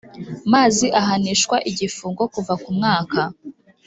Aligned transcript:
mazi 0.51 0.87
ahanishwa 0.99 1.55
igifungo 1.69 2.21
kuva 2.33 2.53
ku 2.61 2.69
mwaka 2.77 3.21